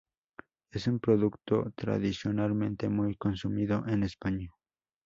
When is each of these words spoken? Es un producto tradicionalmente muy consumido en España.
Es 0.71 0.87
un 0.87 0.97
producto 0.99 1.73
tradicionalmente 1.75 2.89
muy 2.89 3.15
consumido 3.17 3.83
en 3.87 4.01
España. 4.01 4.49